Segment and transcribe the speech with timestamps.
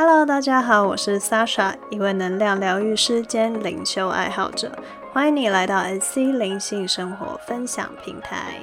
[0.00, 4.70] Hello，大家好，我是 Sasha，一位能量疗愈师兼灵修爱好者，
[5.12, 8.60] 欢迎你来到 SC 灵性生活分享平台。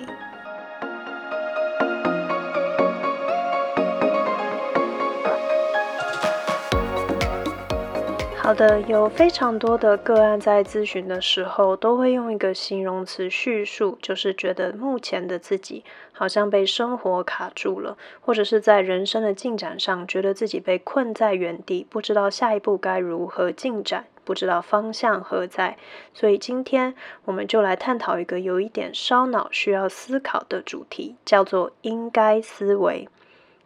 [8.46, 25.76] 好的，有非常多的个案在咨询的时候，都会用一个形容词叙述，就是觉得目前的自己好像被生活卡住了，或者是在人生的进展上，觉得自己被困在原地，不知道下一步该如何进展，不知道方向何在。
[26.14, 26.94] 所以今天
[27.24, 33.10] 我们就来探讨一个有一点烧脑、需要思考的主题，叫做应该思维。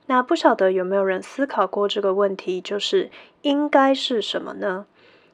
[0.09, 3.11] 那不晓得有没有人思考过这个问题，就是
[3.43, 4.87] 应该是什么呢？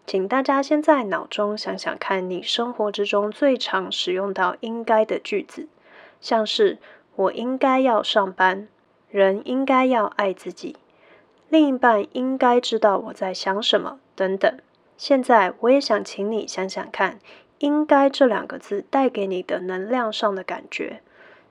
[0.05, 5.69] 请大家先在脑中想想看，你生活之中最常使用到应该的句子，
[6.19, 6.77] 像是
[7.15, 8.67] 我应该要上班，
[9.09, 10.75] 人应该要爱自己，
[11.47, 14.59] 另一半应该知道我在想什么等等。
[14.97, 17.19] 现在我也想请你想想看，
[17.59, 21.01] 应该这两个字带给你的能量上的感觉，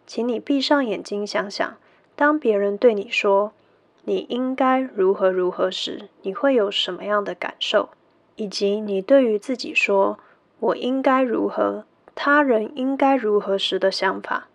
[0.06, 1.78] 请你闭上眼睛想想。
[2.17, 3.53] 当别人对你说
[4.05, 7.89] “你应该如何如何”时，你会有什么样的感受？
[8.37, 10.19] 以及你对于自己说
[10.61, 11.84] “我应该如何，
[12.15, 14.48] 他人应该如何”时的想法？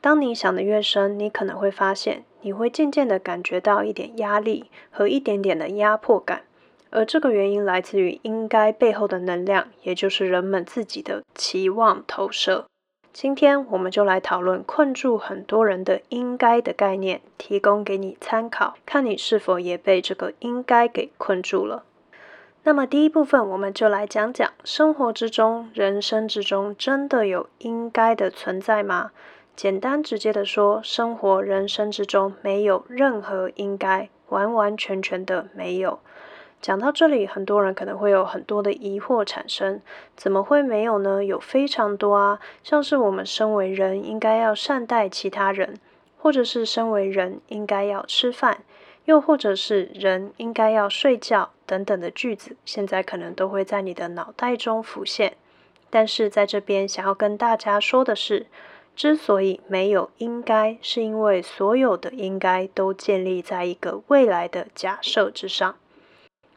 [0.00, 6.42] 当你想的越深，你可能会发现，你会渐渐的感觉到一点压力和一点点的压迫感，
[6.90, 12.66] 而这个原因来自于“应该”背后的能量，也就是人们自己的期望投射。
[13.12, 21.84] 今天我们就来讨论困住很多人的“应该”的概念，提供给你参考，看你是否也被这个“应该”给困住了。
[22.64, 29.10] 那么第一部分，我们就来讲讲生活之中、人生之中，真的有“应该”的存在吗？
[29.54, 35.98] 简单直接的说，生活、人生之中没有任何“应该”，完完全全的没有。
[36.62, 39.80] 讲到这里，很多人可能会有很多的疑惑产生：
[40.16, 41.24] 怎么会没有呢？
[41.24, 45.74] 有非常多啊，像是我们身为人应该要善待其他人，
[46.16, 48.62] 或者是身为人应该要吃饭，
[49.06, 55.36] 又或者是人应该要睡觉等等的句子，现在可能都会在你的脑袋中浮现。
[55.90, 58.46] 但是在这边想要跟大家说的是，
[58.94, 65.74] 之所以没有应该，是因为所有的应该都建立在一个未来的假设之上。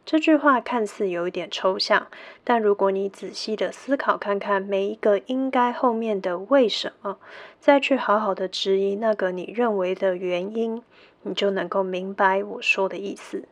[0.05, 2.05] 这句话看似有一点抽象，
[2.43, 7.17] 但如果你仔细的思考看看每一个应该后面的为什么，
[7.59, 10.83] 再去好好的质疑那个你认为的原因，
[11.23, 13.45] 你就能够明白我说的意思。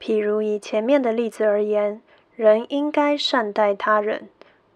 [0.00, 2.00] 譬如以前面的例子而言，
[2.36, 4.28] 人应该善待他人，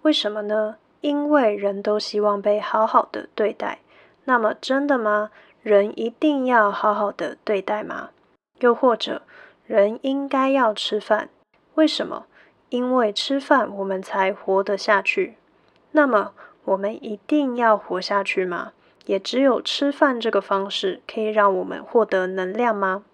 [0.03, 0.79] 为什么呢？
[1.01, 3.79] 因为人都希望被好好的对待。
[4.25, 5.31] 那么真的吗？
[5.63, 8.11] 人一定要好好的对待吗？
[8.59, 9.23] 又或者？
[9.67, 11.31] 人应该要吃饭，
[11.75, 12.27] 为什么？
[12.69, 15.37] 因为吃饭我们才活得下去。
[15.93, 16.33] 那么
[16.65, 18.73] 我们一定要活下去吗？
[19.07, 23.05] 也只有吃饭这个方式可以让我们获得能量吗？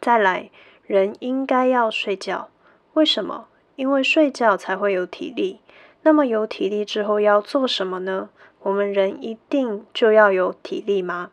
[0.00, 0.50] 再来，
[0.86, 2.48] 人应该要睡觉，
[2.94, 3.46] 为什么？
[3.76, 5.60] 因为睡觉才会有体力。
[6.02, 8.30] 那么有体力之后要做什么呢？
[8.62, 11.30] 我们人一定就要有体力吗？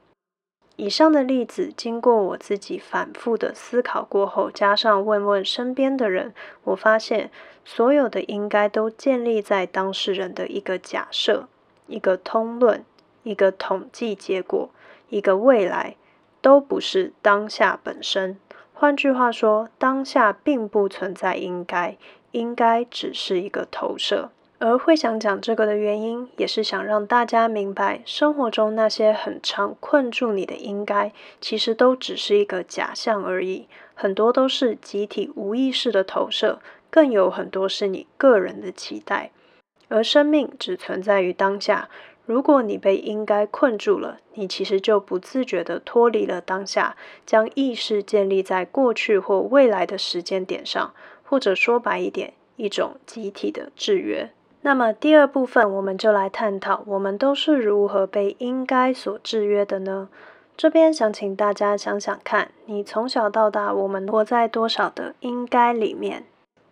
[0.77, 6.33] 以上的例子，经过我自己反复的思考过后，加上问问身边的人，
[6.65, 7.31] 我发现
[7.63, 11.47] 所有的应该都建立在当事人的一个假设、
[11.87, 12.83] 一个通论、
[13.23, 14.69] 一个统计结果、
[15.09, 15.95] 一个未来，
[16.41, 18.37] 都不是当下本身。
[18.73, 21.97] 换句话说，当下并不存在应该，
[22.31, 24.31] 应该只是一个投射。
[24.67, 36.57] 而会想讲这个的原因，也是想让大家明白，生活中那些很常困住你的应该，其实都只是一个假象而已，很多都是集体无意识的投射，
[36.89, 39.29] 更有很多是你个人的期待。
[39.87, 41.87] 而生命只存在于当下，
[42.25, 50.91] 如果你被应该困住了，你其实就不自觉地脱离了当下，将意识建立在过去或未来的时间点上，
[51.21, 54.31] 或者说白一点，一种集体的制约。
[54.65, 60.09] 那么第二部分，我们就来探讨，我们都是如何被应该所制约的呢？
[60.57, 66.23] 这边想请大家想想看，你从小到大，我们活在多少的应该里面？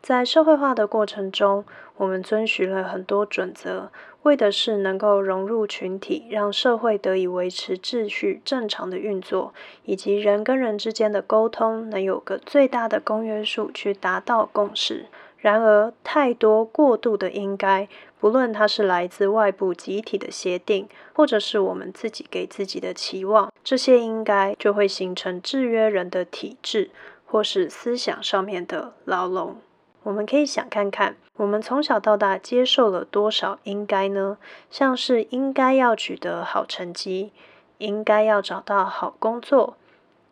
[0.02, 1.66] 在社会化的过程中，
[1.98, 3.92] 我们遵循了很多准则，
[4.24, 9.54] 为的是能够融入群体，让社会得以维持秩序、正常的运作，
[9.84, 15.06] 以及人跟人之间的沟通能有个最大的公约数，去达到共识。
[15.44, 26.92] 然而，太多过度的应该，不论它是来自外部集体的协定，或者是我们自己给自己的期望，这些应该就会形成制约人的体制，
[27.26, 29.58] 或是思想上面的牢笼。
[30.04, 34.38] 我们可以想看看，我们从小到大接受了多少应该呢？
[34.72, 37.34] 像是应该要取得好成绩，
[37.80, 39.76] 应该要找到好工作，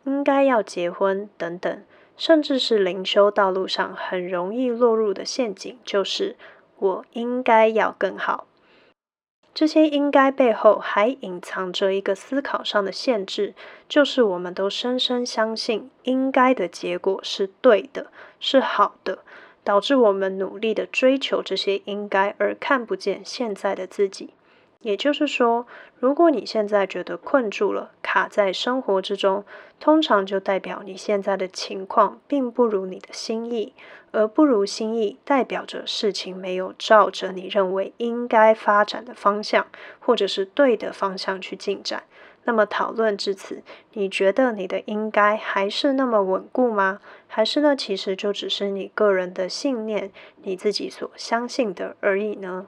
[0.04, 1.82] 应该要结婚等等，
[2.16, 6.36] 甚至是灵修道路上很容易落入的陷阱，就是
[6.78, 8.46] 我应该要更好。
[9.54, 13.54] 这些应该背后还隐藏着一个思考上的限制，
[13.88, 18.06] 就是我们都深深相信应该的结果是对的，
[18.40, 19.18] 是好的。
[19.64, 24.30] 导致我们努力的追求这些应该，而看不见现在的自己。
[24.82, 25.66] 也就是说，
[25.98, 29.44] 如果你现在觉得困住了，卡在生活之中，
[29.80, 33.72] 通常就代表你现在的情况并不如你的心意，
[34.10, 39.66] 而不如心意代表着事情没有照着你认为应该发展的方向，
[40.00, 42.02] 或者是对的方向去进展。
[42.44, 43.62] 那么讨论至此，
[43.92, 46.98] 你觉得你的应该还是那么稳固吗？
[47.28, 50.10] 还是呢，其实就只是你个人的信念，
[50.42, 52.66] 你自己所相信的而已呢？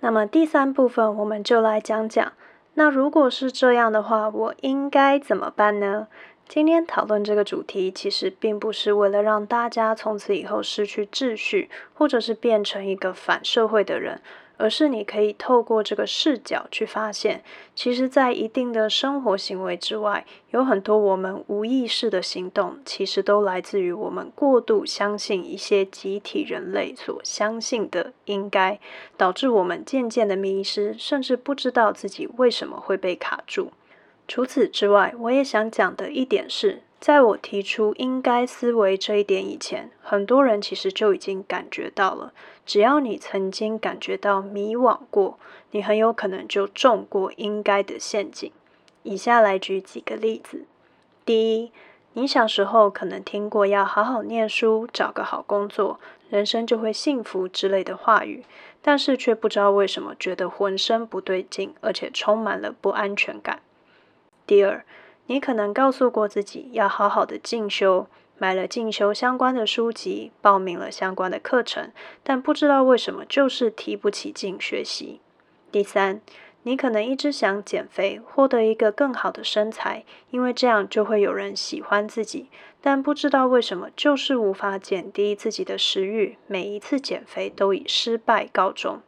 [0.00, 2.32] 那么第三部分，我们就来讲讲，
[2.74, 6.06] 那如果是这样的话，我应该怎么办呢？
[6.48, 14.20] 今天讨论这个主题，其实并不是为了让大家从此以后失去秩序，或者是变成一个反社会的人。
[14.58, 17.42] 而是你可以透过这个视角去发现，
[17.74, 28.78] 其实，在一定的生活行为之外，有很多我们无意识的行动，其实都来自于我们过度相信一些集体人类所相信的应该，
[29.16, 33.72] 导致我们渐渐的迷失，甚至不知道自己为什么会被卡住。
[34.26, 36.82] 除此之外，我也想讲的一点是。
[37.00, 42.32] 在我提出应该思维这一点以前，很多人其实就已经感觉到了。
[42.66, 45.38] 只要你曾经感觉到迷惘过，
[45.70, 48.50] 你很有可能就中过应该的陷阱。
[49.04, 50.64] 以下来举几个例子：
[51.24, 51.70] 第一，
[52.14, 58.44] 你小时候可能听过要好好念书、找个好工作，人生就会幸福之类的话语，
[58.82, 63.60] 但是却不知道为什么觉得浑身不对劲，而且充满了不安全感。
[64.46, 64.84] 第二，
[65.28, 68.06] 你可能告诉过自己要好好的进修，
[68.38, 71.92] 买了进修相关的书籍，报名了相关的课程，
[72.22, 75.20] 但不知道为什么就是提不起劲学习。
[75.70, 76.22] 第三，
[76.62, 82.48] 你可能一直想减肥，获得一个更好的身材，因为这样就会有人喜欢自己，
[82.80, 89.02] 但不知道为什么就是无法减低自己的食欲，每一次减肥都以失败告终。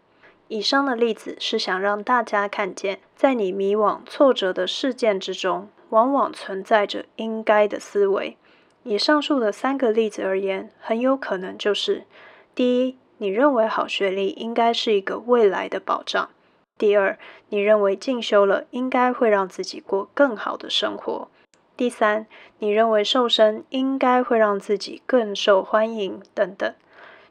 [0.48, 5.70] 以上的例子是想让大家看见，在你迷惘、挫折的事件之中。
[5.90, 8.36] 往往存在着应该的思维。
[8.82, 12.04] 以上述的三个例子而言，很有可能就是：
[12.54, 16.30] 第一，你认为好学历应该是一个未来的保障；
[16.78, 17.18] 第二，
[17.50, 21.28] 你认为进修了应该会让自己过更好的生活；
[21.76, 22.26] 第三，
[22.58, 26.74] 你认为瘦身应该会让自己更受欢迎等等。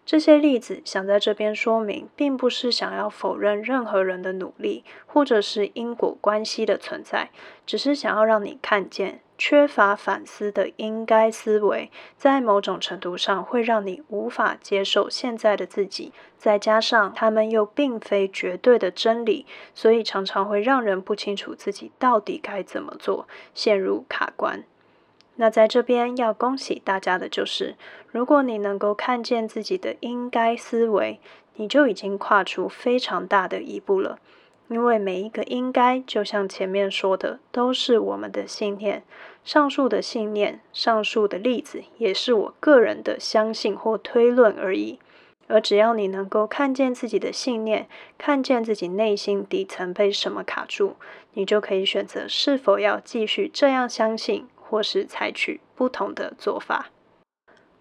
[0.09, 7.29] 这些例子想在这边说明，并不是想要否认任何人的努力，或者是因果关系的存在，
[7.63, 19.45] 只是想要让你看见，缺乏反思的应该思维，在某种程度上会让你无法接受现在的自己，再加上他们又并非绝对的真理，
[19.75, 24.63] 所以常常会让人不清楚自己到底该怎么做，陷入卡关。
[25.41, 27.75] 那在这边要恭喜大家的就是，
[28.11, 31.21] 如果你能够看见自己的应该思维，
[31.55, 34.19] 你就已经跨出非常大的一步了。
[34.67, 39.03] 因为每一个应该，就像前面说的，都是我们的信念。
[39.45, 44.99] 上述的信念，上述的例子，也是我个人的相信或推论而已。
[45.47, 47.87] 而只要你能够看见自己的信念，
[48.17, 50.97] 看见自己内心底层被什么卡住，
[51.33, 54.45] 你就可以选择是否要继续这样相信。
[54.69, 56.91] 或是采取不同的做法。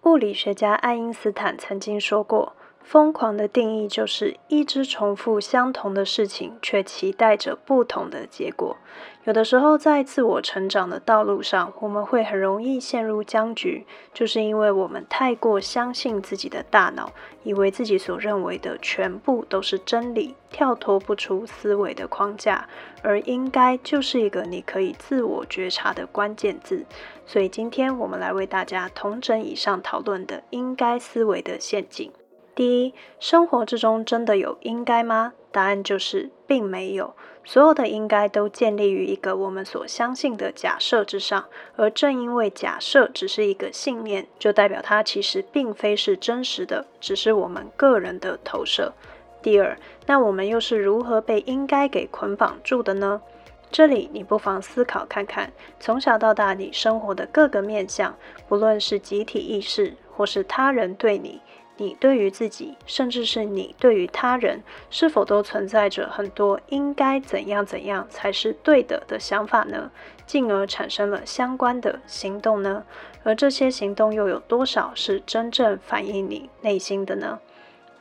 [0.05, 8.77] 物理学家爱因斯坦曾经说过：“疯狂的定义就是一直重复相同的事情，却期待着不同的结果。”
[9.25, 22.67] 有的时候，在自我成长的道路上，我们会很容易陷入僵局，就是因为我们太过相信自己的大脑，以为自己所认为的全部都是真理，跳脱不出思维的框架。
[23.03, 26.87] 而应该就是一个你可以自我觉察的关键字。
[27.27, 32.11] 所以，今天我们来为大家统整以上讨论的应该思维的陷阱。
[32.59, 35.35] 第一，生活之中真的有应该吗？
[35.53, 37.15] 答案就是并没有。
[37.45, 41.45] 所有的应该都建立于一个我们所相信的假设之上，
[41.77, 48.93] 而正因为假设只是一个信念，就代表它其实并非是真实的，只是我们个人的投射。
[49.41, 53.23] 第二，那我们又是如何被应该给捆绑住的呢？
[53.71, 58.17] 这里你不妨思考看看，从小到大你生活的各个面向，
[58.49, 61.41] 不论是集体意识，或是他人对你，
[61.79, 69.91] 你对于自己，甚至是你对于他人，是否都存在着很多应该怎样怎样才是对的的想法呢？
[70.27, 72.85] 进而产生了相关的行动呢？
[73.25, 77.39] 而这些行动又有多少是真正反映你内心的呢？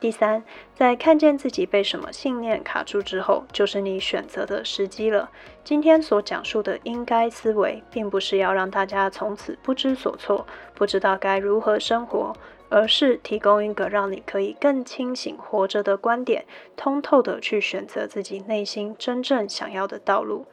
[0.00, 0.44] 第三，
[0.74, 5.28] 在看见自己被什么信念卡住之后，就是你选择的时机了。
[5.64, 12.32] 今天所讲述的应该思维，并不是要让大家从此不知所措，不知道该如何生活，
[12.68, 16.44] 而是提供一个让你可以更清醒活着的观点，
[16.76, 20.46] 通透的去选择自己内心真正想要的道路。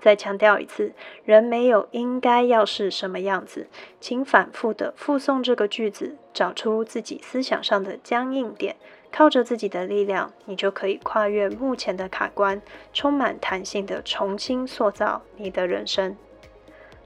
[0.00, 0.92] 再强调一次，
[1.24, 3.66] 人没有应该要是什么样子，
[4.00, 8.76] 请反复的复诵这个句子，找出自己思想上的僵硬点，
[9.10, 16.16] 靠着自己的力量，你就可以跨越目前的卡关，充满弹性的重新塑造你的人生。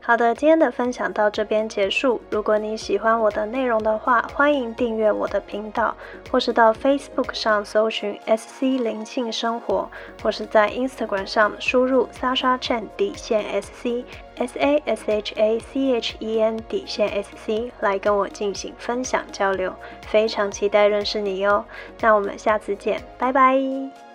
[0.05, 2.21] 好的，今天的分享到这边结束。
[2.29, 5.97] 如果你喜欢我的内容的话，欢迎订阅我的频道，
[6.29, 9.89] 或是到 Facebook 上搜寻 SC 灵性生活，
[10.21, 14.05] 或是在 Instagram 上输入 Sasha Chen 底线 SC
[14.35, 19.73] S A S H A C H E N 底线 SC 来跟我进行分享交流。
[20.09, 21.65] 非常期待认识你哟。
[22.01, 24.12] 那我们下次见，拜拜。